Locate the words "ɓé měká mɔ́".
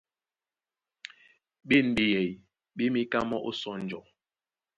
2.75-3.43